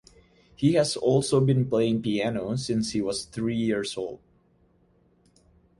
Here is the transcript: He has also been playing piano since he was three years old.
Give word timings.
He 0.55 0.73
has 0.73 0.97
also 0.97 1.39
been 1.41 1.69
playing 1.69 2.01
piano 2.01 2.55
since 2.55 2.93
he 2.93 3.01
was 3.03 3.25
three 3.25 3.55
years 3.55 3.95
old. 3.95 4.17